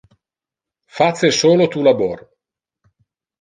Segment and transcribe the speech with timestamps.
[0.99, 2.25] Face solo tu labor.